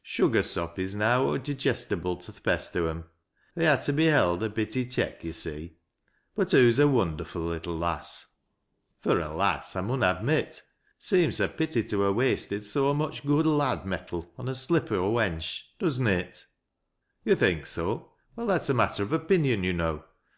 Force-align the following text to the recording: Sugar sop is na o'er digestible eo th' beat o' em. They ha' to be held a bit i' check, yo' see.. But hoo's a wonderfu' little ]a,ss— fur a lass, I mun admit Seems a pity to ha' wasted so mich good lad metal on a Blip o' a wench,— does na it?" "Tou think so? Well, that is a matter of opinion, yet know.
Sugar 0.00 0.42
sop 0.42 0.78
is 0.78 0.94
na 0.94 1.20
o'er 1.20 1.36
digestible 1.36 2.16
eo 2.16 2.22
th' 2.32 2.42
beat 2.42 2.70
o' 2.76 2.86
em. 2.86 3.04
They 3.54 3.66
ha' 3.66 3.78
to 3.82 3.92
be 3.92 4.06
held 4.06 4.42
a 4.42 4.48
bit 4.48 4.74
i' 4.74 4.84
check, 4.84 5.22
yo' 5.22 5.32
see.. 5.32 5.74
But 6.34 6.50
hoo's 6.52 6.78
a 6.78 6.84
wonderfu' 6.84 7.46
little 7.46 7.78
]a,ss— 7.84 8.24
fur 9.00 9.20
a 9.20 9.28
lass, 9.36 9.76
I 9.76 9.82
mun 9.82 10.02
admit 10.02 10.62
Seems 10.98 11.40
a 11.40 11.48
pity 11.48 11.82
to 11.88 12.10
ha' 12.10 12.14
wasted 12.16 12.64
so 12.64 12.94
mich 12.94 13.26
good 13.26 13.44
lad 13.46 13.84
metal 13.84 14.32
on 14.38 14.48
a 14.48 14.54
Blip 14.66 14.90
o' 14.92 15.04
a 15.10 15.12
wench,— 15.12 15.60
does 15.78 15.98
na 16.00 16.08
it?" 16.08 16.46
"Tou 17.26 17.34
think 17.34 17.66
so? 17.66 18.12
Well, 18.34 18.46
that 18.46 18.62
is 18.62 18.70
a 18.70 18.72
matter 18.72 19.02
of 19.02 19.12
opinion, 19.12 19.62
yet 19.62 19.74
know. 19.74 20.04